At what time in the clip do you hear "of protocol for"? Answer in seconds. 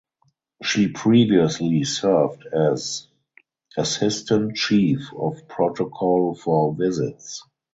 5.15-6.73